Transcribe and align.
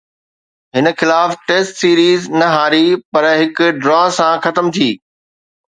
هن 0.77 0.87
خلاف 1.01 1.33
test 1.49 1.83
series 1.83 2.25
نه 2.37 2.49
هاري، 2.55 2.83
پر 3.13 3.29
هڪ 3.41 3.53
ڊرا 3.85 4.01
سان 4.19 4.35
ختم 4.45 4.65
ٿي. 4.75 4.91